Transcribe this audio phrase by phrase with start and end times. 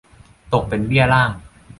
[0.53, 1.31] ตกเป็นเบี้ยล่าง